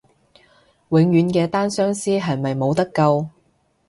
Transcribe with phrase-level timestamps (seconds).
[0.89, 3.29] 永遠嘅單相思係咪冇得救？